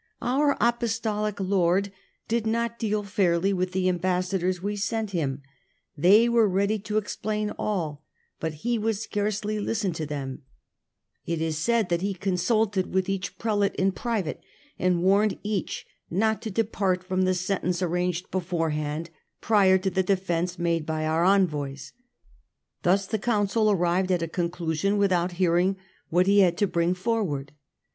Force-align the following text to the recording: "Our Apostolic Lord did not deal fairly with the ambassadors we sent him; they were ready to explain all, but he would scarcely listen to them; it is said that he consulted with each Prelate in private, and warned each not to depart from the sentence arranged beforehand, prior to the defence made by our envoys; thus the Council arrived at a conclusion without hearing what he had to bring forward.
"Our 0.23 0.57
Apostolic 0.59 1.39
Lord 1.39 1.91
did 2.27 2.47
not 2.47 2.79
deal 2.79 3.03
fairly 3.03 3.53
with 3.53 3.71
the 3.71 3.87
ambassadors 3.87 4.59
we 4.59 4.75
sent 4.75 5.11
him; 5.11 5.43
they 5.95 6.27
were 6.27 6.49
ready 6.49 6.79
to 6.79 6.97
explain 6.97 7.51
all, 7.51 8.03
but 8.39 8.51
he 8.65 8.79
would 8.79 8.95
scarcely 8.95 9.59
listen 9.59 9.93
to 9.93 10.07
them; 10.07 10.41
it 11.27 11.39
is 11.39 11.55
said 11.59 11.89
that 11.89 12.01
he 12.01 12.15
consulted 12.15 12.91
with 12.91 13.07
each 13.09 13.37
Prelate 13.37 13.75
in 13.75 13.91
private, 13.91 14.41
and 14.79 15.03
warned 15.03 15.37
each 15.43 15.85
not 16.09 16.41
to 16.41 16.49
depart 16.49 17.03
from 17.03 17.21
the 17.21 17.35
sentence 17.35 17.83
arranged 17.83 18.31
beforehand, 18.31 19.11
prior 19.39 19.77
to 19.77 19.91
the 19.91 20.01
defence 20.01 20.57
made 20.57 20.83
by 20.83 21.05
our 21.05 21.23
envoys; 21.23 21.93
thus 22.81 23.05
the 23.05 23.19
Council 23.19 23.69
arrived 23.69 24.11
at 24.11 24.23
a 24.23 24.27
conclusion 24.27 24.97
without 24.97 25.33
hearing 25.33 25.77
what 26.09 26.25
he 26.25 26.39
had 26.39 26.57
to 26.57 26.65
bring 26.65 26.95
forward. 26.95 27.51